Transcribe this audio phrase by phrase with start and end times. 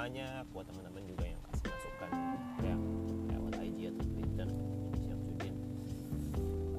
[0.00, 2.10] banyak buat teman-teman juga yang kasih masukan
[2.64, 2.76] ya
[3.36, 5.54] lewat IG atau Twitter Indonesia Sudin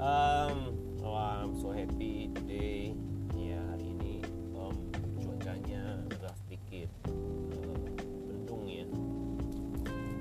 [0.01, 0.57] um,
[1.05, 2.97] oh, I'm so happy today.
[3.37, 4.25] Ya hari ini
[4.57, 4.73] um,
[5.21, 8.89] cuacanya agak sedikit uh, ya.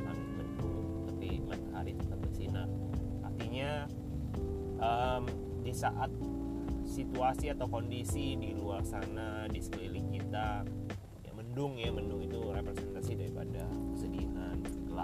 [0.05, 2.69] Langit mendung tapi matahari tetap bersinar.
[3.25, 3.89] Artinya
[4.77, 5.25] um,
[5.65, 6.13] di saat
[6.85, 10.69] situasi atau kondisi di luar sana di sekeliling kita
[11.25, 12.20] ya mendung ya mendung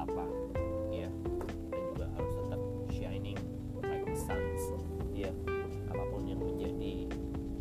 [0.07, 0.31] kegelapan
[0.95, 1.11] ya
[1.75, 2.61] dan juga harus tetap
[2.95, 3.39] shining
[3.83, 4.63] like the suns.
[5.11, 5.33] Ya
[5.91, 7.11] apa pun yang menjadi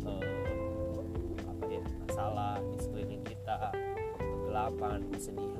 [0.06, 1.02] uh,
[1.50, 3.74] apa ya masalah di sekeliling kita
[4.18, 5.55] kegelapan kesedihan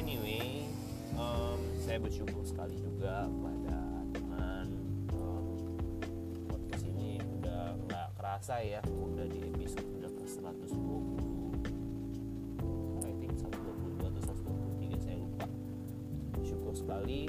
[0.00, 0.64] anyway
[1.20, 4.72] um, saya bersyukur sekali juga pada teman
[5.12, 5.60] um,
[6.48, 14.08] podcast ini udah nggak kerasa ya udah di episode udah ke 120 I think 122
[14.08, 14.22] atau
[14.80, 15.44] 123 saya lupa.
[16.48, 17.28] Syukur sekali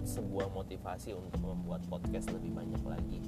[0.00, 3.20] membuat sebuah motivasi untuk membuat podcast lebih banyak lagi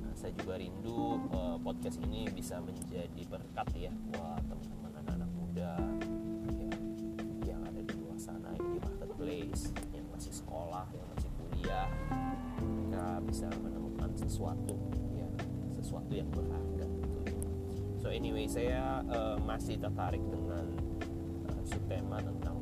[0.00, 5.72] nah, saya juga rindu eh, podcast ini bisa menjadi berkat ya buat teman-teman anak-anak muda
[6.56, 6.72] ya,
[7.44, 11.88] yang ada di luar sana yang di marketplace yang masih sekolah yang masih kuliah
[12.56, 14.80] mereka bisa menemukan sesuatu
[15.12, 15.28] ya
[15.76, 17.36] sesuatu yang berharga gitu ya.
[18.00, 20.72] so anyway saya uh, masih tertarik dengan
[21.52, 22.53] uh, subtema tentang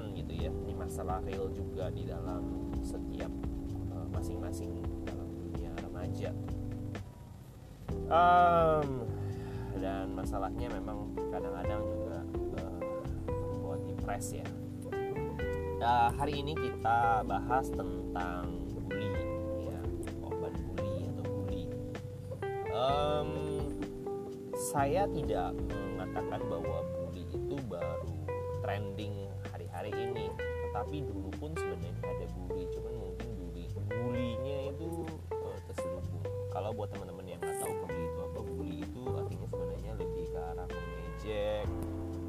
[0.00, 3.32] permasalahan gitu ya ini masalah real juga di dalam setiap
[3.92, 4.72] uh, masing-masing
[5.04, 6.30] dalam dunia remaja.
[8.10, 9.06] Um,
[9.78, 12.18] dan masalahnya memang kadang-kadang juga
[12.58, 12.80] uh,
[13.28, 14.46] membuat depres ya.
[15.80, 19.08] Nah, hari ini kita bahas tentang bully
[19.64, 19.80] ya
[20.20, 21.64] korban bully atau bully.
[22.68, 23.30] Em,
[24.52, 28.12] saya tidak mengatakan bahwa bully itu baru
[28.60, 29.29] trending
[29.80, 30.26] hari-hari ini.
[30.68, 34.86] Tetapi dulu pun sebenarnya ada bully cuman mungkin bully bullynya itu
[35.32, 36.24] eh, terselubung.
[36.52, 40.38] Kalau buat teman-teman yang nggak tahu bully itu apa bully itu artinya sebenarnya lebih ke
[40.38, 41.66] arah mengejek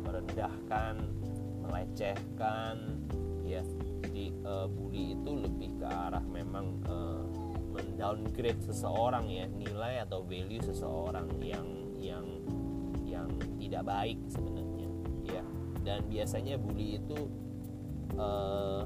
[0.08, 0.96] merendahkan
[1.62, 2.76] melecehkan
[3.44, 3.62] ya.
[4.08, 7.24] Jadi eh, bully itu lebih ke arah memang eh,
[7.72, 11.68] mendowngrade seseorang ya nilai atau value seseorang yang
[12.00, 12.26] yang
[13.06, 13.28] yang
[13.60, 14.90] tidak baik sebenarnya
[15.28, 15.44] ya.
[15.82, 17.41] Dan biasanya bully itu
[18.16, 18.82] eh,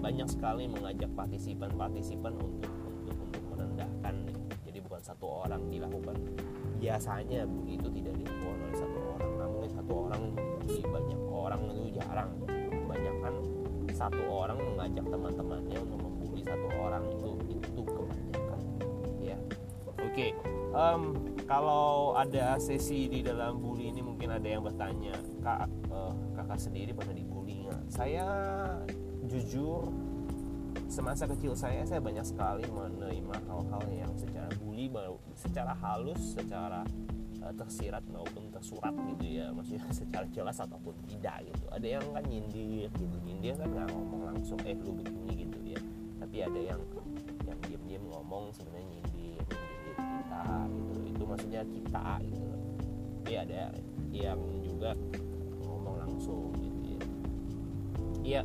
[0.00, 2.70] banyak sekali mengajak partisipan-partisipan untuk
[3.02, 4.14] untuk untuk merendahkan
[4.62, 6.16] jadi bukan satu orang dilakukan.
[6.76, 9.32] Biasanya bully itu tidak dilakukan oleh satu orang.
[9.40, 12.30] Namun satu orang membuli banyak orang itu jarang.
[12.46, 13.34] Kebanyakan
[13.96, 18.60] satu orang mengajak teman-temannya untuk membuli satu orang itu itu kebanyakan
[19.24, 19.38] ya.
[19.96, 20.36] Oke
[20.76, 21.02] em,
[21.48, 25.16] kalau ada sesi di dalam bully ini mungkin ada yang bertanya.
[25.40, 27.35] Kak eh, kakak sendiri pernah dibully
[27.66, 28.26] nggak saya
[29.26, 29.90] jujur
[30.86, 34.86] semasa kecil saya saya banyak sekali menerima hal-hal yang secara bully
[35.34, 36.86] secara halus secara
[37.42, 39.50] eh, tersirat maupun tersurat gitu ya.
[39.52, 41.66] Maksudnya secara jelas ataupun tidak gitu.
[41.74, 43.16] Ada yang kan nyindir gitu.
[43.26, 45.80] Nyindir kan nggak ngomong langsung eh lu begini gitu ya.
[46.22, 46.80] Tapi ada yang
[47.44, 50.94] yang diam-diam ngomong sebenarnya nyindir nyindir kita gitu.
[51.12, 52.52] Itu maksudnya kita gitu.
[53.20, 53.62] Tapi ada
[54.14, 54.90] yang juga
[55.66, 56.75] ngomong langsung gitu
[58.26, 58.42] iya.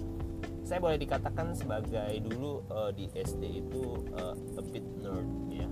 [0.62, 5.68] Saya boleh dikatakan sebagai dulu eh, di SD itu eh, a bit nerd ya.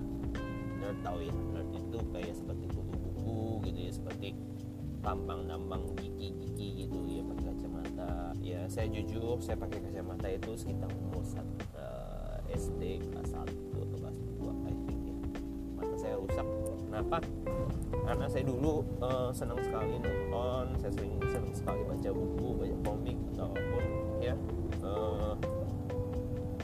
[0.82, 3.38] Nerd tahu ya nerd itu kayak seperti kutu buku
[3.70, 4.28] gitu ya seperti
[5.00, 8.12] tambang-tambang gigi-gigi gitu ya pakai kacamata.
[8.42, 13.96] Ya saya jujur saya pakai kacamata itu sekitar umur sat- eh, SD kelas 1 atau
[13.96, 15.16] kelas 2 I think ya.
[15.78, 16.44] Mata saya rusak.
[16.90, 17.16] Kenapa
[18.10, 23.18] karena saya dulu uh, senang sekali nonton saya sering senang sekali baca buku baca komik
[23.38, 23.84] ataupun
[24.18, 24.34] ya.
[24.82, 25.38] Uh,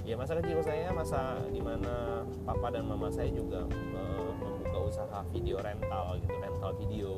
[0.03, 3.63] ya masa kecil saya masa di mana papa dan mama saya juga
[3.95, 7.13] uh, membuka usaha video rental gitu rental video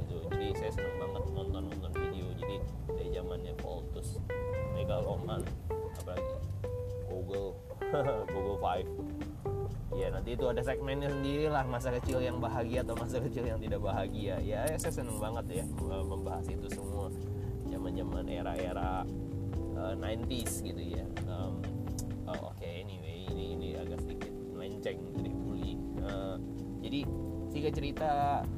[0.00, 0.16] gitu.
[0.32, 2.26] Jadi saya senang banget nonton nonton video.
[2.40, 2.56] Jadi
[2.88, 4.16] dari zamannya Voltus
[4.72, 5.44] Megaloman
[6.00, 6.36] apalagi
[7.12, 7.52] Google
[8.32, 8.88] Google Five
[10.14, 13.82] nanti itu ada segmennya sendiri lah masa kecil yang bahagia atau masa kecil yang tidak
[13.82, 14.38] bahagia.
[14.38, 17.10] Ya, ya saya seneng banget ya membahas itu semua.
[17.66, 19.02] Zaman zaman era-era
[19.74, 21.04] uh, 90s gitu ya.
[21.26, 21.58] Um,
[22.30, 25.74] oh, oke okay, anyway ini ini agak sedikit melenceng jadi bully.
[25.98, 26.38] Uh,
[26.78, 27.00] jadi
[27.50, 28.10] tiga cerita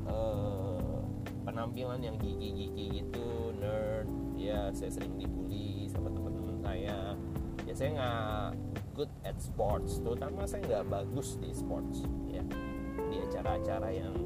[0.05, 1.01] uh,
[1.49, 7.17] penampilan yang gigi-gigi gitu nerd ya saya sering dibully sama teman-teman saya.
[7.65, 8.66] Ya saya nggak
[8.97, 12.41] good at sports terutama saya nggak bagus di sports ya.
[13.13, 14.17] Di acara-acara yang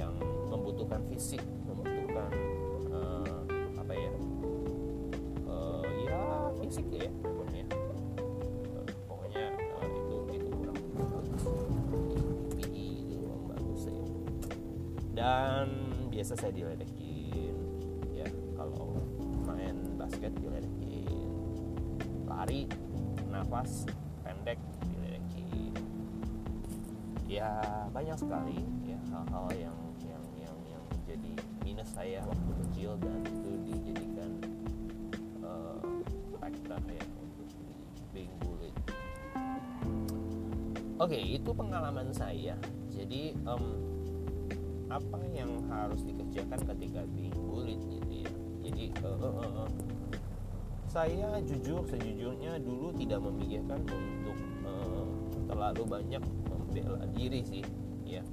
[0.00, 0.16] yang
[0.48, 2.32] membutuhkan fisik membutuhkan
[2.88, 3.44] uh,
[3.76, 4.12] apa ya
[5.44, 6.20] uh, ya
[6.64, 7.68] fisik ya pokoknya.
[8.72, 9.44] Uh, pokoknya
[9.76, 10.78] uh, itu itu kurang
[12.56, 14.04] PE itu kurang bagus ya.
[15.12, 15.66] Dan
[16.08, 17.56] biasa saya diledekin
[18.16, 18.28] ya.
[18.56, 18.96] Kalau
[19.44, 21.28] main basket diledekin.
[22.24, 22.64] Lari
[23.28, 23.84] nafas
[28.18, 31.30] sekali ya hal-hal yang yang yang yang jadi
[31.62, 34.30] minus saya waktu kecil dan itu dijadikan
[35.46, 35.78] uh,
[36.42, 37.46] faktor ya untuk
[38.10, 38.74] being bullied.
[40.98, 42.58] Oke okay, itu pengalaman saya.
[42.90, 43.86] Jadi um,
[44.90, 48.30] apa yang harus dikerjakan ketika being bullied gitu ya?
[48.66, 49.70] Jadi uh, uh, uh, uh,
[50.90, 55.06] saya jujur sejujurnya dulu tidak memikirkan untuk uh,
[55.46, 57.62] terlalu banyak membela diri sih
[58.08, 58.24] ya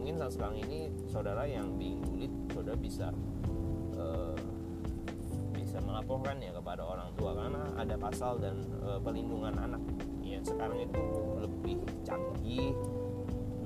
[0.00, 3.12] mungkin saat sekarang ini saudara yang being bullied saudara bisa
[4.00, 4.32] uh,
[5.70, 7.30] bisa melaporkan ya kepada orang tua.
[7.38, 9.78] Karena ada pasal dan uh, pelindungan anak.
[10.18, 11.04] Ya sekarang itu
[11.38, 12.74] lebih canggih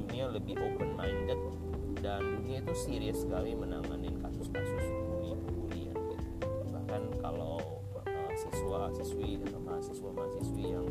[0.04, 1.40] dunia lebih open minded
[2.04, 6.14] dan dunia itu serius sekali menangani kasus-kasus bully-bullyan gitu.
[6.76, 7.80] bahkan kalau
[8.36, 10.86] siswa siswi atau mahasiswa mahasiswi yang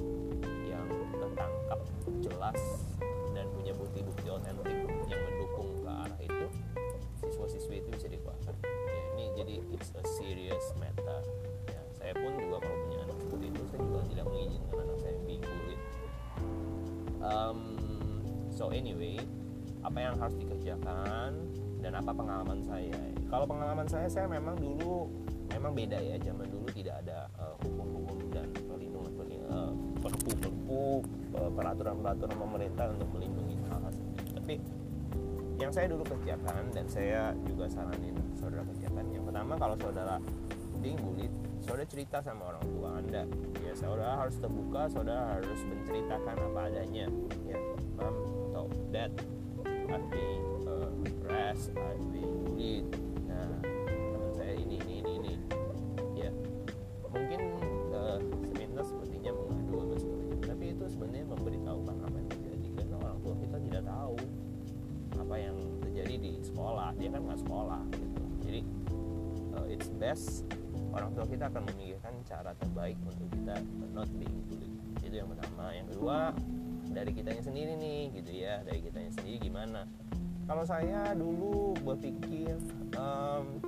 [0.66, 1.80] yang tertangkap
[2.26, 2.60] jelas
[4.52, 6.46] bukti-bukti otentik yang mendukung ke arah itu
[7.24, 8.56] siswa siswi itu bisa dikeluarkan.
[8.68, 11.24] Ya, ini jadi it's a serious matter.
[11.72, 15.14] Ya, saya pun juga kalau punya anak seperti itu saya juga tidak mengizinkan anak saya
[15.24, 15.82] bullied
[17.24, 17.60] um,
[18.52, 19.16] so anyway
[19.84, 21.32] apa yang harus dikerjakan
[21.84, 22.96] dan apa pengalaman saya?
[23.28, 25.12] Kalau pengalaman saya saya memang dulu
[25.52, 29.12] memang beda ya zaman dulu tidak ada uh, hukum-hukum dan perlindungan
[29.52, 31.04] uh, perpu-perpu
[31.36, 33.94] uh, peraturan-peraturan pemerintah untuk melindungi hal-hal
[34.44, 34.60] tapi
[35.56, 40.20] yang saya dulu kerjakan dan saya juga saranin saudara kerjakan yang pertama kalau saudara
[40.84, 41.32] bullied
[41.64, 43.24] saudara cerita sama orang tua anda.
[43.64, 47.08] Ya saudara harus terbuka saudara harus menceritakan apa adanya.
[47.48, 47.56] Ya
[47.96, 48.16] mom
[48.52, 49.16] atau dad
[49.64, 50.92] I've been uh,
[51.24, 52.84] harassed I've been bullied
[72.04, 73.56] memikirkan cara terbaik untuk kita
[73.96, 75.72] not being bullied itu yang pertama.
[75.72, 76.18] Yang kedua
[76.92, 78.60] dari kitanya sendiri nih gitu ya.
[78.68, 79.88] Dari kitanya sendiri gimana?
[80.44, 82.60] Kalau saya dulu berpikir
[83.00, 83.64] um,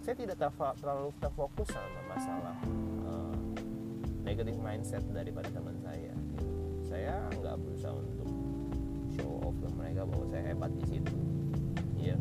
[0.00, 0.48] saya tidak
[0.80, 2.56] terlalu terfokus sama masalah
[3.04, 3.36] uh,
[4.24, 6.12] negative mindset daripada teman saya.
[6.12, 6.52] Gitu.
[6.84, 8.28] saya nggak berusaha untuk
[9.16, 11.16] show off ke mereka bahwa saya hebat di situ.
[12.00, 12.16] Ya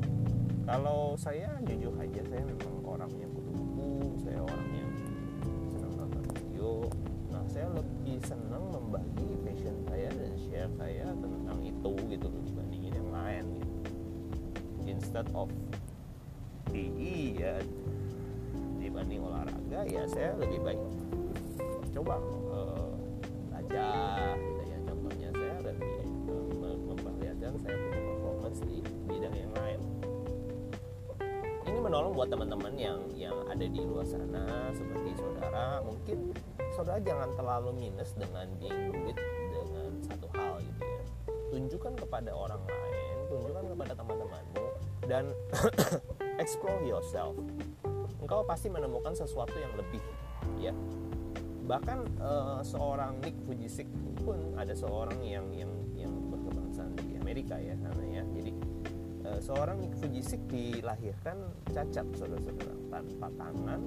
[0.64, 4.92] kalau saya jujur aja saya memang orang yang kutu buku saya orang yang
[5.76, 6.72] senang nonton video.
[7.28, 12.94] Nah saya lebih senang membagi passion saya dan share saya tentang itu gitu loh dibandingin
[12.96, 13.72] yang lain gitu.
[14.88, 15.52] Instead of
[16.72, 17.60] PE ya
[18.80, 20.82] dibanding olahraga ya saya lebih baik
[21.92, 22.20] coba
[22.52, 22.92] uh,
[23.52, 24.36] belajar
[32.14, 36.30] buat teman-teman yang yang ada di luar sana seperti saudara mungkin
[36.78, 39.18] saudara jangan terlalu minus dengan being bullied
[39.50, 41.02] dengan satu hal gitu ya.
[41.50, 44.66] Tunjukkan kepada orang lain tunjukkan kepada teman-temanmu
[45.10, 45.26] dan
[46.44, 47.34] explore yourself.
[48.22, 50.04] Engkau pasti menemukan sesuatu yang lebih
[50.62, 50.74] ya.
[51.66, 53.90] Bahkan uh, seorang Nick Fujisik
[54.22, 58.13] pun ada seorang yang yang yang berkebangsaan di Amerika ya jadi
[59.40, 61.38] seorang Nick Fujisik dilahirkan
[61.72, 63.82] cacat saudara-saudara tanpa tangan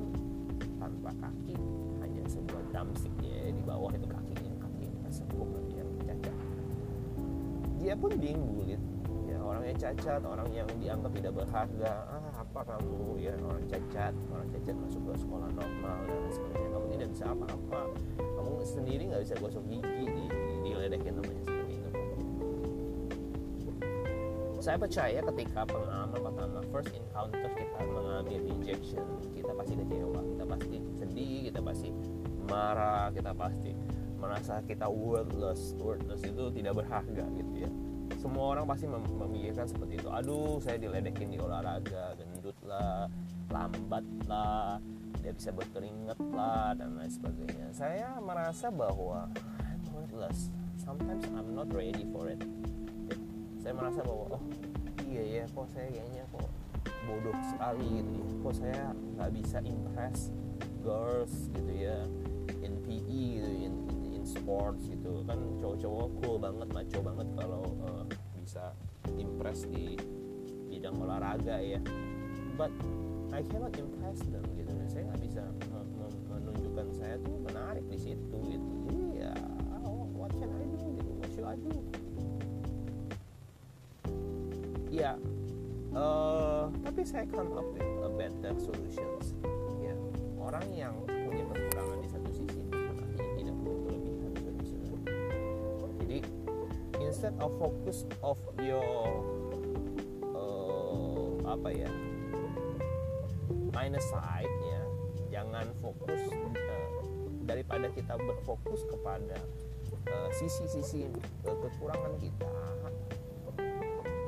[0.79, 1.55] tanpa kaki.
[2.03, 6.35] Hanya sebuah drumstick ya di bawah itu kakinya kaki tersebut yang cacat.
[7.79, 8.83] Dia pun being bullied
[9.27, 11.93] ya orang yang cacat orang yang dianggap tidak berharga.
[12.09, 13.21] Ah apa kamu?
[13.21, 16.69] Ya orang cacat orang cacat masuk ke sekolah normal dan sebagainya.
[16.73, 17.81] Kamu tidak bisa apa-apa.
[18.17, 21.36] Kamu sendiri nggak bisa gosok gigi di, di, diledekin namanya
[24.67, 30.77] saya percaya ketika pengalaman pertama first encounter kita mengambil injection kita pasti kecewa kita pasti
[30.99, 31.89] sedih kita pasti
[32.51, 33.71] marah kita pasti
[34.19, 37.71] merasa kita worthless worthless itu tidak berharga gitu ya.
[38.19, 40.11] Semua orang pasti mem memikirkan seperti itu.
[40.11, 43.07] Aduh saya diledekin di olahraga gendut lah
[43.55, 44.83] lambat lah
[45.23, 47.71] tidak bisa berkeringat lah dan lain sebagainya.
[47.71, 49.31] Saya merasa bahwa
[49.63, 50.51] I'm worthless.
[50.75, 52.43] Sometimes I'm not ready for it
[53.67, 54.43] saya merasa bahwa oh
[55.11, 56.47] iya ya kok saya kayaknya kok
[57.03, 58.27] bodoh sekali gitu ya.
[58.47, 60.31] Kok saya nggak bisa impress
[60.87, 61.99] girls gitu ya
[62.63, 65.27] in PE gitu in, in, in sports gitu.
[65.27, 68.07] Kan cowok-cowok cool banget maco banget kalau uh,
[68.39, 68.71] bisa
[69.19, 69.99] impress di
[70.71, 71.83] bidang olahraga ya.
[72.55, 72.71] But
[73.35, 74.71] I cannot impress them gitu.
[74.87, 75.43] Saya nggak bisa
[76.31, 78.71] menunjukkan saya tuh menarik di situ gitu.
[78.87, 79.35] Jadi ya
[80.15, 81.11] what can I do gitu?
[81.19, 81.96] What should I do
[85.07, 85.15] ya
[85.95, 89.39] uh, tapi saya come up with a better solutions
[89.79, 89.95] ya
[90.43, 94.33] orang yang punya kekurangan di satu sisi artinya tidak punya kelebihan
[96.03, 96.19] jadi
[96.99, 99.23] instead of focus of your
[100.35, 101.91] uh, apa ya
[103.71, 104.83] minus side ya
[105.39, 106.99] jangan fokus uh,
[107.47, 109.39] daripada kita berfokus kepada
[110.35, 111.07] sisi-sisi
[111.47, 112.51] uh, uh, kekurangan kita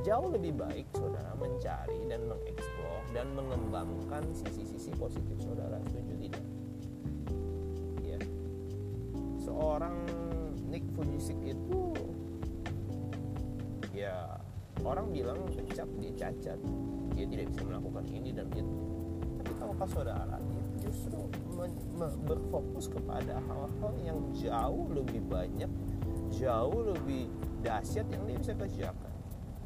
[0.08, 6.44] jauh lebih baik saudara mencari dan mengeksplor dan mengembangkan sisi-sisi positif saudara setuju tidak?
[8.00, 8.16] Ya
[9.44, 10.08] seorang
[10.72, 11.92] Nick Fujisik itu
[13.92, 14.40] ya
[14.80, 16.56] orang bilang kecap dia cacat.
[17.12, 18.76] Dia tidak bisa melakukan ini dan itu.
[19.44, 21.20] Tapi tahukah saudara dia justru
[22.24, 25.68] berfokus kepada hal-hal yang jauh lebih banyak
[26.32, 27.28] jauh lebih
[27.60, 29.07] dahsyat yang dia bisa kerjakan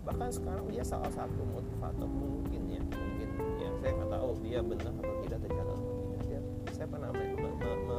[0.02, 3.28] bahkan sekarang dia salah satu motivator mungkin ya mungkin
[3.62, 3.70] ya.
[3.78, 6.40] Saya nggak tahu dia benar atau tidak tercatat atau tidak dia,
[6.74, 7.98] saya pernah me, me, me,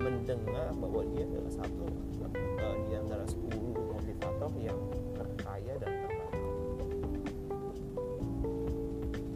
[0.00, 1.84] mendengar bahwa dia adalah satu
[2.28, 3.40] uh, di antara 10
[3.72, 4.78] motivator yang
[5.16, 6.32] terkaya dan terkenal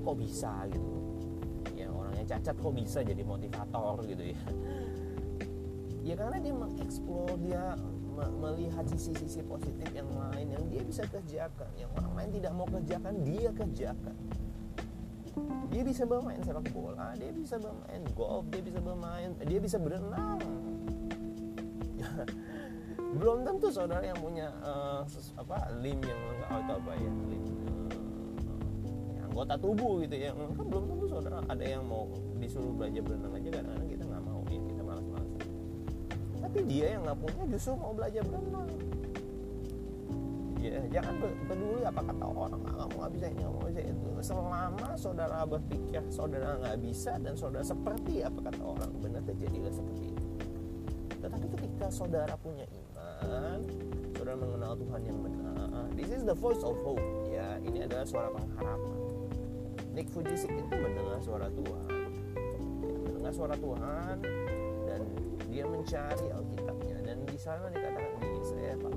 [0.09, 0.93] kok bisa gitu?
[1.77, 4.41] Ya orangnya cacat kok bisa jadi motivator gitu ya?
[6.01, 7.77] Ya karena dia mengeksplor dia
[8.27, 13.15] melihat sisi-sisi positif yang lain yang dia bisa kerjakan yang orang lain tidak mau kerjakan
[13.23, 14.17] dia kerjakan.
[15.71, 20.43] Dia bisa bermain sepak bola dia bisa bermain golf dia bisa bermain dia bisa berenang.
[23.19, 25.07] Belum tentu saudara yang punya uh,
[25.39, 30.85] apa lim yang lengkap atau apa ya lim uh, anggota tubuh gitu ya kan belum
[30.91, 32.11] tentu saudara ada yang mau
[32.43, 33.88] disuruh belajar berenang aja kadang-kadang
[36.49, 38.73] tapi dia yang nggak punya justru mau belajar berenang.
[40.65, 42.61] Ya jangan peduli apa kata orang.
[42.65, 44.09] Ah, kamu nggak bisa ini kamu bisa itu.
[44.25, 50.05] Selama saudara berpikir saudara nggak bisa dan saudara seperti apa kata orang benar terjadilah seperti
[50.09, 50.25] itu.
[51.21, 53.69] Tetapi ketika saudara punya iman
[54.17, 57.05] saudara mengenal Tuhan yang benar this is the voice of hope.
[57.29, 58.97] Ya ini adalah suara pengharapan.
[59.93, 61.93] Nick Fujisik itu mendengar suara Tuhan.
[62.73, 64.17] Ya, mendengar suara Tuhan
[65.59, 66.97] dia mencari Alkitabnya.
[67.03, 68.95] Dan di sana dikatakan di saya Pak.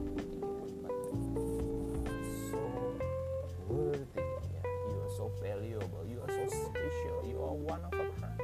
[3.66, 4.22] Worthy.
[4.22, 4.62] Ya.
[4.94, 6.06] you are so valuable.
[6.06, 7.18] You are so special.
[7.26, 8.38] You are one of a kind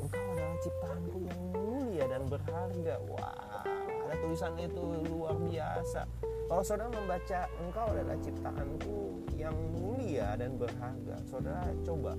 [0.00, 2.94] engkau adalah ciptaanku yang mulia dan berharga.
[3.12, 3.60] Wah
[4.08, 6.00] ada tulisan itu luar biasa.
[6.48, 8.96] Kalau saudara membaca engkau adalah ciptaanku
[9.36, 12.16] yang mulia dan berharga saudara coba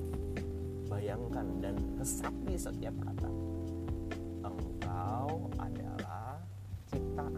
[0.86, 3.38] bayangkan dan resapi setiap kata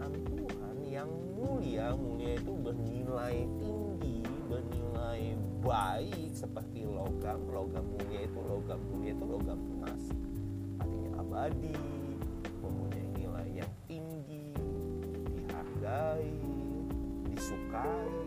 [0.02, 4.18] ciptaan Tuhan yang mulia mulia itu bernilai tinggi
[4.50, 7.38] bernilai baik seperti logam.
[7.46, 10.02] Logam mulia itu logam mulia itu logam emas.
[10.82, 11.78] Artinya abadi
[12.58, 14.50] mempunyai nilai yang tinggi
[15.38, 16.34] dihargai
[17.30, 18.21] disukai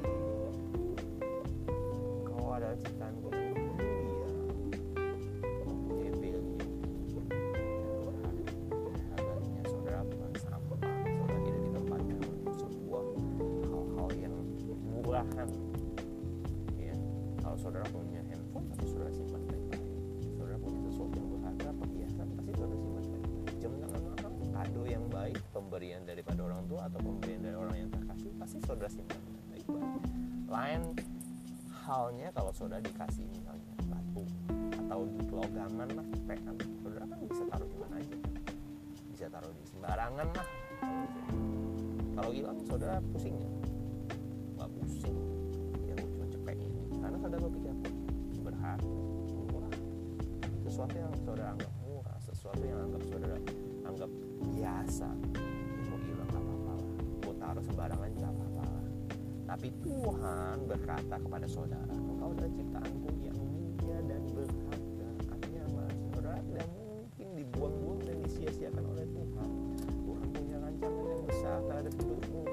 [15.34, 15.50] paham
[16.78, 16.96] ya
[17.42, 19.84] kalau saudara punya handphone pasti saudara simpan baik-baik
[20.38, 23.56] saudara punya sesuatu yang berharga perhiasan pasti saudara simpan baik-baik.
[23.62, 27.90] Jam tangan mahal kado yang baik pemberian daripada orang tua atau pemberian dari orang yang
[27.90, 29.92] terkasih pasti saudara simpan baik-baik.
[30.46, 30.82] Lain
[31.86, 34.26] halnya kalau saudara dikasih misalnya batu
[34.86, 38.18] atau logaman lah pekan saudara kan bisa taruh di mana aja.
[39.14, 40.48] Bisa taruh di sembarangan lah.
[42.16, 43.45] Kalau hilang saudara pusing.
[61.46, 61.94] Kepada saudara.
[61.94, 68.84] Engkau adalah ciptaanku yang mulia dan berharga artinya apa saudara tidak mungkin dibuang-buang dan disia-siakan
[68.90, 69.50] oleh Tuhan.
[69.86, 72.44] Tuhan punya rancangan yang besar terhadap hidupmu.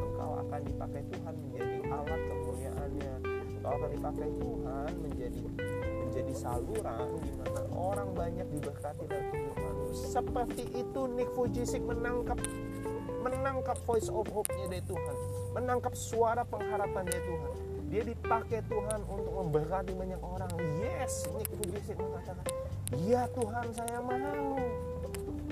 [0.00, 3.14] Engkau akan dipakai Tuhan menjadi alat kemuliaannya.
[3.52, 5.40] Engkau akan dipakai Tuhan menjadi
[6.08, 12.40] menjadi saluran di mana orang banyak diberkati dalam kehidupanmu seperti itu Nick Fujisik menangkap
[13.20, 15.16] menangkap voice of hope-nya dari Tuhan.
[15.52, 17.57] Menangkap suara pengharapan dari Tuhan
[17.88, 20.52] dia dipakai Tuhan untuk memberkati banyak orang.
[20.80, 22.46] Yes Nick Fujisik mengatakan
[23.04, 24.56] ya Tuhan saya mau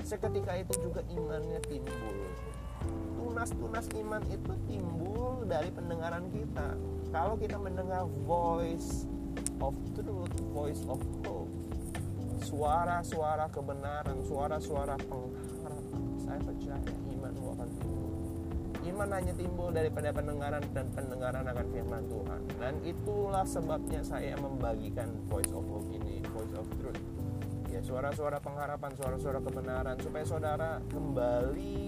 [0.05, 2.17] seketika itu juga imannya timbul.
[3.17, 6.77] Tunas-tunas iman itu timbul dari pendengaran kita.
[7.11, 9.09] Kalau kita mendengar voice
[9.61, 11.49] of truth voice of hope
[12.45, 16.77] suara-suara kebenaran suara-suara pengharapan saya percaya
[18.97, 22.41] iman hanya timbul daripada pendengaran dan pendengaran akan firman Tuhan.
[22.57, 26.97] Dan itulah sebabnya saya membagikan voice of hope ini voice of truth.
[27.69, 31.85] Ya suara-suara pengharapan suara-suara kebenaran supaya saudara kembali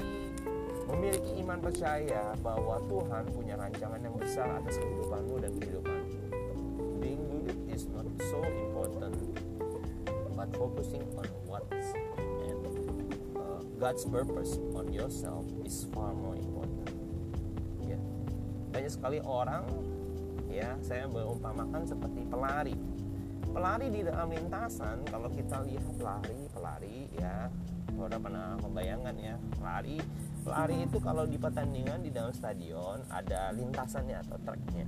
[0.94, 6.14] memiliki iman percaya bahwa Tuhan punya rancangan yang besar atas kehidupanmu dan kehidupanmu
[7.00, 9.16] being good is not so important
[10.36, 11.94] but focusing on what's
[12.44, 12.62] and
[13.38, 16.99] uh, God's purpose on yourself is far more important
[18.80, 19.68] banyak sekali orang
[20.48, 22.80] ya saya berumpamakan seperti pelari.
[23.52, 27.52] Pelari di dalam lintasan kalau kita lihat pelari pelari ya
[27.92, 30.00] saudara pernah membayangkan ya pelari
[30.48, 34.88] pelari itu kalau di pertandingan di dalam stadion ada lintasannya atau tracknya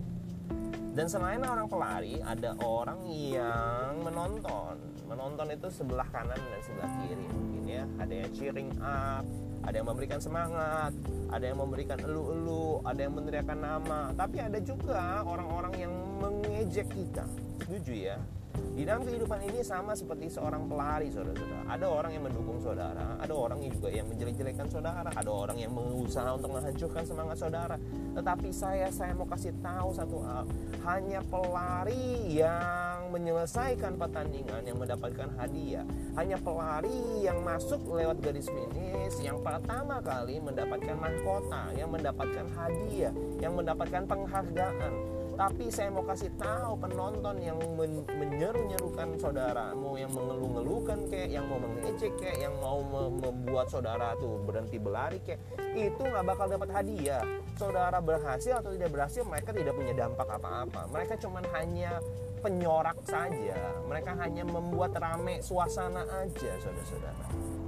[0.95, 4.79] dan selain orang pelari ada orang yang menonton.
[5.11, 7.83] Menonton itu sebelah kanan dan sebelah kiri mungkin ya.
[7.99, 9.27] Ada yang cheering up
[9.61, 10.91] ada yang memberikan semangat
[11.31, 13.99] ada yang memberikan elu-elu ada yang meneriakan nama.
[14.13, 17.23] Tapi ada juga orang-orang yang mengejek kita.
[17.63, 18.17] Setuju ya?
[18.51, 21.71] Di dalam kehidupan ini sama seperti seorang pelari saudara-saudara.
[21.71, 25.71] Ada orang yang mendukung saudara ada orang yang juga yang menjelek-jelekan saudara ada orang yang
[25.71, 27.75] berusaha untuk menghancurkan semangat saudara.
[28.11, 30.43] Tetapi saya saya mau kasih tahu satu hal.
[30.83, 32.80] Hanya pelari yang
[33.11, 35.85] menyelesaikan pertandingan yang mendapatkan hadiah.
[36.15, 43.13] Hanya pelari yang masuk lewat garis finish yang pertama kali mendapatkan mahkota yang mendapatkan hadiah
[43.43, 44.93] yang mendapatkan penghargaan.
[45.31, 51.49] Tapi saya mau kasih tahu penonton yang men menyeru-nyerukan saudara mau yang mengeluh-ngeluhkan kayak yang
[51.49, 55.41] mau mengejek kayak yang mau membuat saudara tuh berhenti berlari kayak
[55.73, 57.23] itu nggak bakal dapat hadiah.
[57.57, 60.81] Saudara berhasil atau tidak berhasil mereka tidak punya dampak apa-apa.
[60.93, 61.97] Mereka cuman hanya
[62.41, 67.61] penyorak saja mereka hanya membuat rame suasana aja saudara-saudara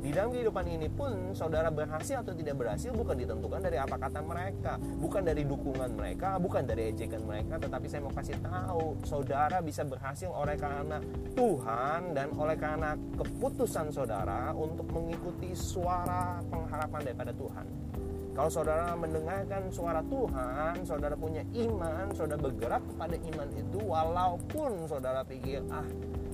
[0.00, 4.24] di dalam kehidupan ini pun saudara berhasil atau tidak berhasil bukan ditentukan dari apa kata
[4.24, 9.60] mereka, bukan dari dukungan mereka, bukan dari ejekan mereka, tetapi saya mau kasih tahu, saudara
[9.60, 11.04] bisa berhasil oleh karena
[11.36, 17.89] Tuhan dan oleh karena keputusan saudara untuk mengikuti suara pengharapan daripada Tuhan.
[18.30, 25.26] Kalau saudara mendengarkan suara Tuhan, saudara punya iman, saudara bergerak kepada iman itu walaupun saudara
[25.26, 25.84] pikir ah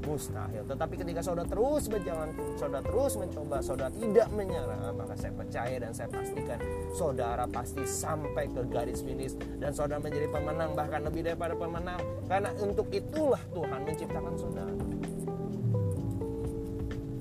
[0.05, 0.63] mustahil.
[0.69, 5.93] Tetapi ketika saudara terus berjalan, saudara terus mencoba, saudara tidak menyerah, maka saya percaya dan
[5.97, 6.59] saya pastikan
[6.95, 11.99] saudara pasti sampai ke garis finish dan saudara menjadi pemenang bahkan lebih daripada pemenang.
[12.31, 14.75] Karena untuk itulah Tuhan menciptakan saudara.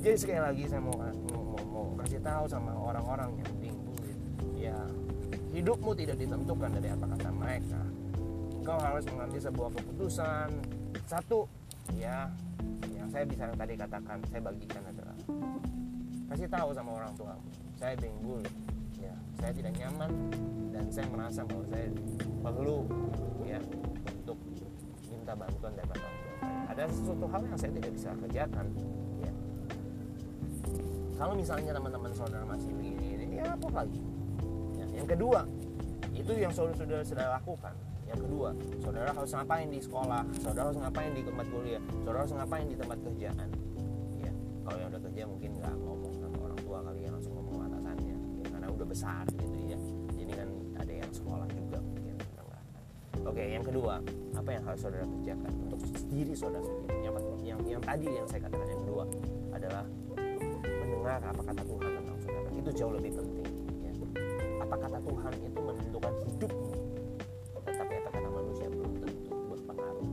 [0.05, 3.54] Jadi sekali lagi saya mau mau, mau, mau kasih tahu sama orang-orang yang ya
[5.65, 7.81] hidupmu tidak ditentukan dari apa kata mereka.
[8.61, 10.49] Engkau harus mengambil sebuah keputusan.
[11.09, 11.49] Satu
[11.97, 12.29] ya
[12.93, 15.17] yang saya bisa tadi katakan saya bagikan adalah
[16.29, 17.33] kasih tahu sama orang tua
[17.77, 18.45] saya bingung
[18.97, 20.09] ya saya tidak nyaman
[20.69, 21.87] dan saya merasa bahwa saya
[22.45, 22.77] perlu
[23.45, 23.57] ya
[24.21, 24.37] untuk
[25.09, 26.33] minta bantuan dari orang tua
[26.69, 28.65] ada sesuatu hal yang saya tidak bisa kerjakan
[29.17, 29.33] ya.
[31.17, 34.01] Kalau misalnya teman-teman saudara masih begini ini ya apa lagi?
[34.77, 35.45] Ya, yang kedua
[36.15, 37.73] itu yang saudara-saudara sudah lakukan.
[38.05, 38.49] Yang kedua
[38.79, 40.23] saudara harus ngapain di sekolah?
[40.39, 41.81] Saudara harus ngapain di tempat kuliah?
[42.01, 43.47] Saudara harus ngapain di tempat kerjaan?
[44.21, 44.31] Ya
[44.63, 48.15] kalau yang udah kerja mungkin nggak ngomong sama orang tua kali ya langsung ngomong atasannya.
[48.15, 49.79] Ya, karena udah besar gitu ya.
[50.15, 50.49] Jadi kan
[50.79, 52.15] ada yang sekolah juga mungkin
[53.25, 53.97] oke yang kedua
[54.37, 55.79] apa yang harus saudara kerjakan untuk
[56.13, 56.97] diri saudara sendiri?
[57.01, 59.03] Yang, yang yang tadi yang saya katakan yang kedua
[59.49, 59.83] adalah
[60.61, 62.47] mendengar apa kata Tuhan tentang saudara.
[62.53, 63.49] Itu jauh lebih penting
[63.81, 63.91] ya.
[64.61, 65.61] apa kata Tuhan itu
[65.95, 66.71] menentukan hidupmu
[67.65, 70.07] tetapi apa kata manusia belum tentu berpengaruh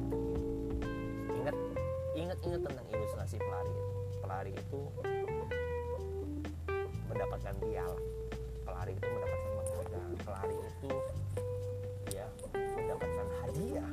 [1.35, 1.57] ingat
[2.14, 3.75] ingat ingat tentang ilustrasi pelari
[4.23, 4.81] pelari itu
[7.12, 7.99] mendapatkan piala.
[8.64, 10.90] Pelari itu mendapatkan penghargaan pelari itu
[12.14, 13.90] ya mendapatkan hadiah.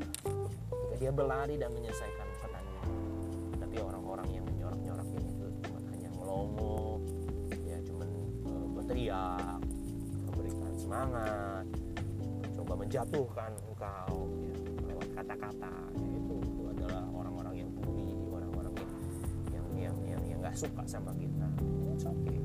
[0.70, 2.29] Ketika dia berlari dan menyelesaikan
[13.00, 14.56] coba menjatuhkan engkau ya,
[14.92, 15.74] lewat kata-kata.
[15.96, 18.76] Ya, itu itu adalah orang-orang yang bully orang-orang
[19.56, 21.48] yang yang yang yang nggak suka sama kita.
[21.96, 22.40] It's okay.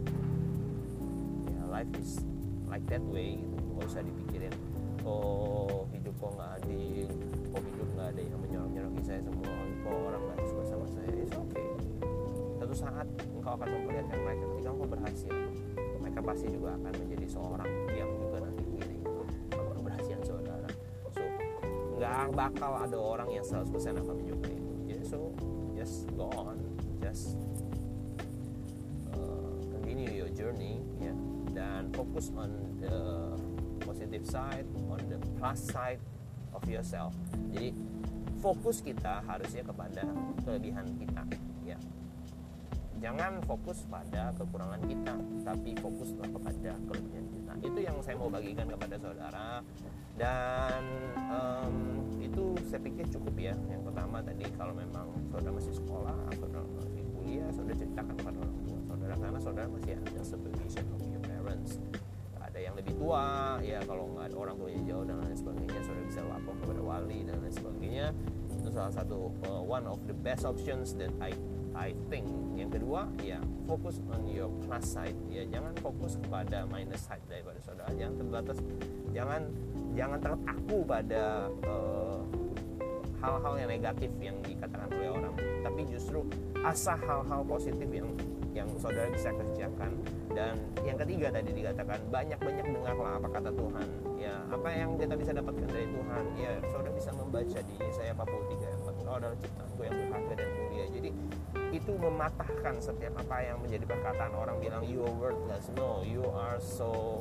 [1.66, 2.22] Life is
[2.70, 3.58] like that way gitu.
[3.74, 4.54] Nggak usah dipikirin
[5.02, 7.08] oh hidup kok nggak adil
[7.50, 11.10] kok hidup nggak ada yang menyorong-nyorongin saya semua kok orang nggak suka sama saya.
[11.18, 11.68] It's okay.
[12.62, 15.34] Satu saat engkau akan memperlihatkan mereka ketika engkau berhasil
[15.98, 18.10] mereka pasti juga akan menjadi seorang yang
[22.32, 23.68] bakal ada orang yang 100%
[24.00, 25.34] akan menyukai itu jadi so
[25.76, 26.56] just go on
[27.02, 27.36] just
[29.12, 31.16] uh, continue your journey ya yeah
[31.54, 32.50] dan fokus on
[32.82, 32.98] the
[33.86, 36.02] positive side, on the plus side
[36.50, 37.14] of yourself.
[37.54, 37.70] Jadi
[38.42, 40.04] fokus kita harusnya kepada
[40.42, 41.22] kelebihan kita,
[41.62, 41.78] ya.
[43.04, 45.14] Jangan fokus pada kekurangan kita,
[45.44, 47.52] tapi fokuslah kepada kelebihan kita.
[47.60, 49.60] Itu yang saya mau bagikan kepada saudara.
[50.16, 50.82] Dan
[51.28, 51.74] um,
[52.24, 53.52] itu saya pikir cukup ya.
[53.68, 58.56] Yang pertama tadi kalau memang saudara masih sekolah, saudara masih kuliah, saudara ceritakan kepada orang
[58.64, 58.64] tua
[59.04, 61.76] saudara karena saudara masih ada supervision of your parents
[62.40, 66.04] ada yang lebih tua ya kalau nggak ada orang tuanya jauh dan lain sebagainya saudara
[66.06, 68.06] bisa lapor kepada wali dan lain sebagainya
[68.54, 71.34] itu salah satu uh, one of the best options that I
[71.74, 72.26] I think.
[72.54, 75.18] Yang kedua ya fokus on your plus side.
[75.26, 77.90] Ya jangan fokus kepada minus side daripada saudara.
[77.98, 78.58] Jangan terbatas.
[79.10, 79.42] Jangan
[79.94, 82.22] jangan terpaku pada uh,
[83.22, 85.34] hal-hal yang negatif yang dikatakan oleh orang.
[85.66, 86.22] Tapi justru
[86.62, 88.08] asah hal-hal positif yang
[88.54, 89.90] yang saudara bisa kerjakan.
[90.30, 90.54] Dan
[90.86, 93.88] yang ketiga tadi dikatakan banyak-banyak dengarlah apa kata Tuhan.
[94.18, 96.24] Ya apa yang kita bisa dapatkan dari Tuhan?
[96.38, 100.84] Ya saudara bisa membaca di Yesaya 43 yang engkau adalah ciptaanku yang berharga dan mulia.
[100.90, 101.10] Jadi
[101.74, 105.66] itu mematahkan setiap apa yang menjadi perkataan orang bilang you are worthless.
[105.74, 107.20] No you are so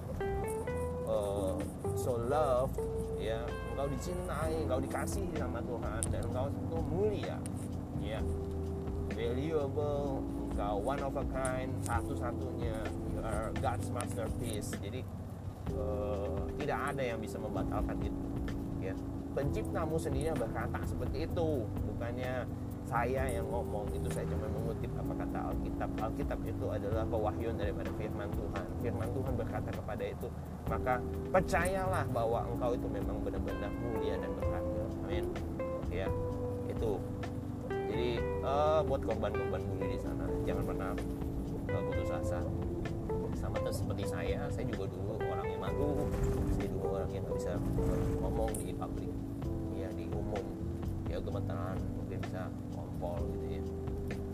[1.09, 1.57] uh,
[1.97, 2.77] so loved
[3.17, 3.41] ya.
[3.73, 7.37] Engkau dicintai engkau dikasihi sama Tuhan dan engkau itu mulia
[7.99, 8.21] ya.
[9.13, 10.21] Valuable
[10.53, 12.77] engkau one of a kind satu-satunya.
[13.13, 14.69] You are God's masterpiece.
[14.77, 15.01] Jadi
[15.73, 18.25] uh, tidak ada yang bisa membatalkan itu
[18.85, 18.93] ya.
[19.33, 22.45] Penciptamu sendiri yang berkata seperti itu bukannya
[22.87, 25.89] saya yang ngomong itu saya cuma mengutip apa kata Alkitab.
[25.97, 28.65] Alkitab itu adalah pewahyuan daripada firman Tuhan.
[28.83, 30.27] Firman Tuhan berkata kepada itu
[30.69, 30.95] maka
[31.29, 35.25] percayalah bahwa engkau itu memang benar-benar mulia dan berharga amin.
[35.91, 36.07] Ya
[36.71, 36.91] itu.
[37.69, 40.91] Jadi uh, buat korban-korban bully di sana jangan pernah
[41.69, 42.39] uh, putus asa.
[43.37, 46.09] Sama seperti saya saya juga dulu orang yang malu.
[46.57, 47.53] Saya juga orang yang nggak bisa
[48.23, 49.13] ngomong di publik.
[49.77, 50.45] Ya di umum.
[51.11, 52.49] Ya gemeteran mungkin bisa
[53.35, 53.63] gitu ya.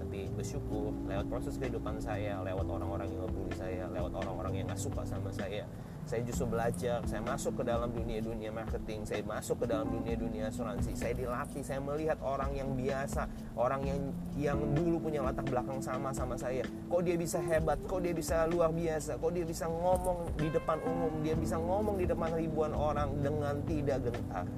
[0.05, 4.81] Tapi bersyukur lewat proses kehidupan saya lewat orang-orang yang ngebully saya lewat orang-orang yang nggak
[4.81, 5.65] suka sama saya
[6.09, 10.17] saya justru belajar saya masuk ke dalam dunia dunia marketing saya masuk ke dalam dunia
[10.17, 13.99] dunia asuransi saya dilatih saya melihat orang yang biasa orang yang
[14.33, 16.65] yang dulu punya latar belakang sama sama saya.
[16.89, 20.81] Kok dia bisa hebat kok dia bisa luar biasa kok dia bisa ngomong di depan
[20.81, 24.49] umum dia bisa ngomong di depan ribuan orang dengan tidak gentar.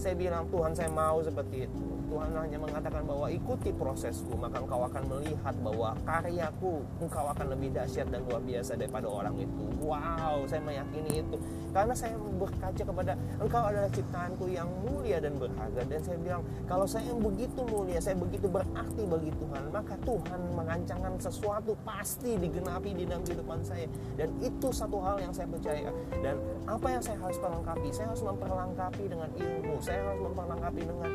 [0.00, 4.88] Saya bilang Tuhan saya mau seperti itu Tuhan hanya mengatakan bahwa ikuti prosesku maka engkau
[4.88, 9.64] akan melihat bahwa karyaku engkau akan lebih dahsyat dan luar biasa daripada orang itu.
[9.84, 11.36] Wow saya meyakini itu.
[11.68, 15.84] Karena saya berkaca kepada engkau adalah ciptaanku yang mulia dan berharga.
[15.84, 20.40] Dan saya bilang kalau saya yang begitu mulia saya begitu berarti bagi Tuhan maka Tuhan
[20.56, 23.84] mengancangkan sesuatu pasti digenapi di dalam kehidupan saya.
[24.16, 25.92] Dan itu satu hal yang saya percaya.
[26.24, 27.88] Dan apa yang saya harus perlengkapi?
[27.92, 29.76] Saya harus memperlengkapi dengan ilmu.
[29.84, 31.10] Saya harus memperlengkapi dengan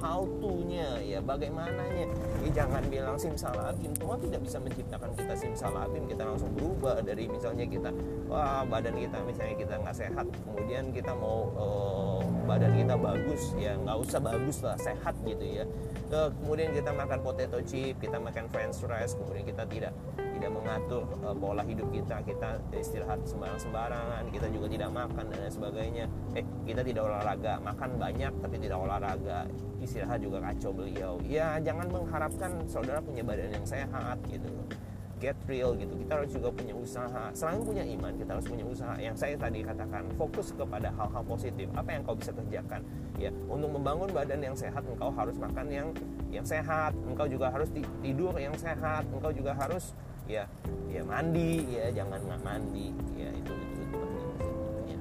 [0.00, 2.06] how to-nya ya bagaimananya.
[2.44, 3.92] Ya, jangan bilang simsalabim.
[3.96, 6.04] Tuhan tidak bisa menciptakan kita simsalabim.
[6.08, 7.90] Kita langsung berubah dari misalnya kita
[8.26, 13.78] wah badan kita misalnya kita nggak sehat kemudian kita mau uh, badan kita bagus ya
[13.78, 15.64] nggak usah bagus lah sehat gitu ya.
[16.10, 19.92] Uh, kemudian kita makan potato chip kita makan french fries kemudian kita tidak
[20.36, 25.38] tidak mengatur uh, pola hidup kita kita istirahat sembarang sembarangan kita juga tidak makan dan
[25.40, 26.04] lain sebagainya.
[26.36, 29.48] Eh kita tidak olahraga makan banyak tapi tidak olahraga
[29.80, 31.16] istirahat juga kacau beliau.
[31.24, 34.52] Ya jangan mengharapkan saudara punya badan yang sehat gitu.
[35.16, 37.32] Get real gitu kita harus juga punya usaha.
[37.32, 38.94] Selain punya iman kita harus punya usaha.
[39.00, 41.72] Yang saya tadi katakan fokus kepada hal-hal positif.
[41.72, 42.84] Apa yang kau bisa kerjakan?
[43.16, 45.88] Ya untuk membangun badan yang sehat engkau harus makan yang
[46.28, 46.92] yang sehat.
[47.08, 47.72] Engkau juga harus
[48.04, 49.08] tidur yang sehat.
[49.08, 49.96] Engkau juga harus
[50.26, 50.44] ya
[50.90, 52.86] ya mandi ya jangan nggak mandi.
[53.14, 55.00] Ya itu itu itu penting.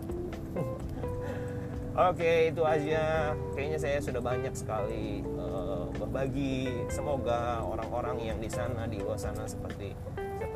[2.09, 3.33] Oke itu aja.
[3.57, 6.87] Kayaknya saya sudah banyak sekali uh, berbagi.
[6.93, 9.95] Semoga orang-orang yang di sana di luar sana seperti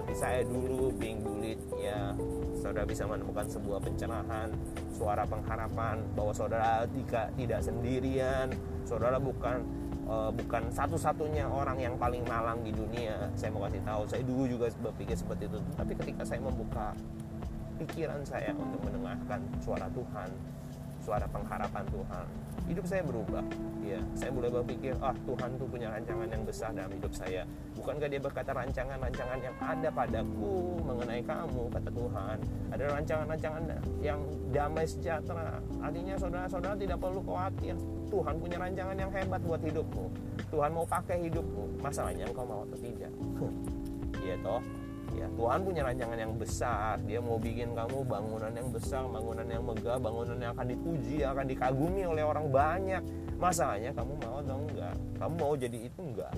[0.10, 2.17] seperti saya dulu being bullied ya
[2.58, 4.49] saudara bisa menemukan sebuah pencerahan
[4.91, 8.47] suara pengharapan bahwa saudara tidak tidak sendirian
[8.84, 9.63] saudara bukan
[10.09, 13.29] uh, bukan satu-satunya orang yang paling malang di dunia.
[13.37, 15.61] Saya mau kasih tahu saya dulu juga berpikir seperti itu.
[15.77, 16.97] Tapi ketika saya membuka
[17.79, 20.29] pikiran saya untuk mendengarkan suara Tuhan
[21.03, 22.25] suara pengharapan Tuhan.
[22.69, 23.41] Hidup saya berubah
[23.81, 27.41] ya saya mulai berpikir ah Tuhan tuh punya rancangan yang besar dalam hidup saya.
[27.73, 32.38] Bukankah dia berkata rancangan-rancangan yang ada padaku mengenai kamu kata Tuhan.
[32.69, 33.63] Ada rancangan-rancangan
[34.05, 34.21] yang
[34.53, 35.57] damai sejahtera.
[35.81, 37.75] Artinya saudara-saudara tidak perlu khawatir.
[38.09, 40.05] Tuhan punya rancangan yang hebat buat hidupmu.
[40.49, 41.81] Tuhan mau pakai hidupmu.
[41.81, 43.13] Masalahnya engkau mau atau tidak?
[44.21, 44.62] Ya toh
[45.19, 45.27] ya.
[45.36, 46.95] Tuhan punya rancangan yang besar.
[47.03, 51.45] Dia mau bikin kamu bangunan yang besar bangunan yang megah bangunan yang akan dipuji akan
[51.45, 53.03] dikagumi oleh orang banyak.
[53.36, 54.95] Masalahnya kamu mau atau enggak?
[55.19, 56.34] Kamu mau jadi itu enggak?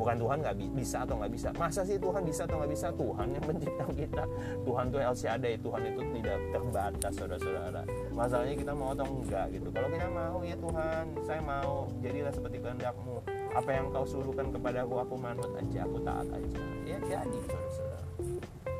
[0.00, 1.48] Bukan Tuhan nggak bisa atau nggak bisa.
[1.60, 2.88] Masa sih Tuhan bisa atau nggak bisa?
[2.96, 4.24] Tuhan yang menciptakan kita.
[4.64, 7.82] Tuhan tuh El Shaddai Tuhan itu tidak terbatas saudara-saudara.
[8.16, 9.68] Masalahnya kita mau atau enggak gitu.
[9.68, 11.84] Kalau kita mau ya Tuhan saya mau.
[12.00, 16.60] Jadilah seperti kehendakmu apa yang kau suruhkan kepada aku manut aja aku taat aja.
[16.86, 18.00] Ya jadi saudara-saudara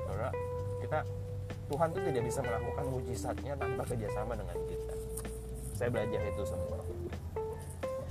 [0.06, 0.30] saudara
[0.80, 0.98] kita
[1.70, 4.94] Tuhan tuh tidak bisa melakukan mujizatnya tanpa kerjasama dengan kita.
[5.74, 6.78] Saya belajar itu semua.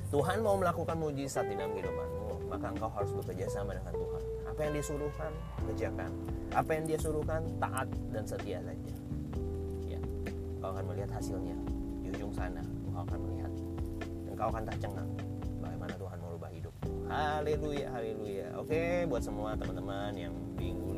[0.09, 4.23] Tuhan mau melakukan mujizat di dalam kehidupanmu maka engkau harus bekerja sama dengan Tuhan.
[4.49, 5.31] Apa yang disuruhkan
[5.69, 6.11] kerjakan.
[6.49, 8.93] Apa yang dia suruhkan taat dan setia saja.
[9.85, 9.99] Ya
[10.57, 11.55] engkau akan melihat hasilnya
[12.03, 12.63] di ujung sana.
[12.89, 13.53] Engkau akan melihat.
[14.39, 15.28] Akan tercengang bagaimana Tuhan merubah hidup
[17.09, 18.47] haleluya haleluya.
[18.61, 20.89] Oke buat semua teman-teman yang bingung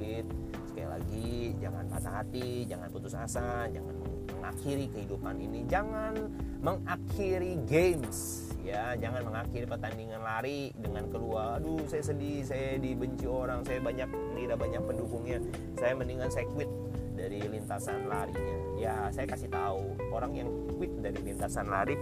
[0.72, 3.96] sekali lagi jangan patah hati jangan putus asa jangan
[4.36, 5.64] mengakhiri kehidupan ini.
[5.72, 6.14] Jangan
[6.60, 8.96] mengakhiri games ya.
[9.00, 14.58] Jangan mengakhiri pertandingan lari dengan keluar aduh saya sedih saya dibenci orang saya banyak tidak
[14.60, 15.40] banyak pendukungnya.
[15.80, 16.72] Saya mendingan saya quit
[17.16, 18.58] dari lintasan larinya.
[18.76, 21.96] Ya saya kasih tahu orang yang quit dari lintasan lari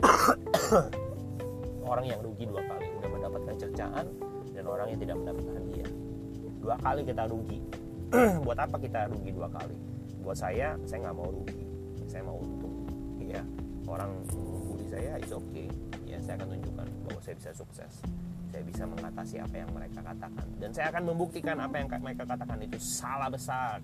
[1.90, 2.89] orang yang rugi dua kali
[3.30, 4.06] mendapatkan cercaan
[4.50, 5.90] dan orang yang tidak mendapatkan hadiah
[6.60, 7.58] dua kali kita rugi.
[8.44, 9.76] Buat apa kita rugi dua kali?
[10.20, 11.62] Buat saya saya nggak mau rugi.
[12.10, 12.74] Saya mau untung.
[13.22, 13.42] Ya
[13.86, 14.10] orang
[14.90, 15.66] saya itu oke okay.
[16.06, 17.92] ya saya akan tunjukkan bahwa saya bisa sukses.
[18.50, 20.46] Saya bisa mengatasi apa yang mereka katakan.
[20.58, 22.58] Dan saya akan membuktikan apa yang mereka katakan.
[22.66, 23.78] Itu salah besar.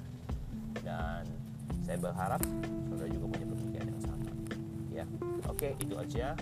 [0.83, 1.23] Dan
[1.87, 2.43] saya berharap
[2.91, 4.31] saudara juga punya pemikiran yang sama.
[4.91, 5.05] Ya
[5.47, 6.35] oke okay, itu aja.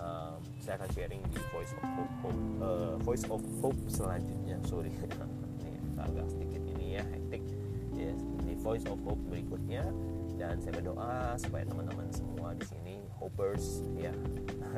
[0.00, 4.58] Um, saya akan sharing di voice of hope, hope uh, voice of hope selanjutnya.
[4.66, 4.90] Sorry
[5.62, 7.46] ini agak sedikit ini ya hektik.
[7.94, 8.10] Ya
[8.42, 9.86] di voice of hope berikutnya.
[10.34, 14.12] Dan saya berdoa supaya teman-teman semua di sini hopers ya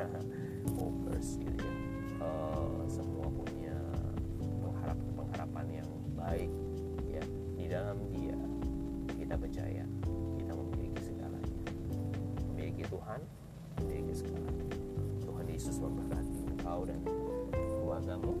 [0.79, 1.75] hopers gitu ya
[2.23, 3.75] uh, semua punya
[4.63, 6.51] pengharapan pengharapan yang baik
[7.09, 7.23] ya
[7.57, 8.37] di dalam dia.
[9.17, 9.83] Kita percaya
[10.37, 11.59] kita memiliki segalanya.
[12.53, 13.19] Memiliki Tuhan
[13.81, 14.58] memiliki segalanya
[15.69, 16.97] Yesus memberkati engkau dan
[17.53, 18.33] keluargamu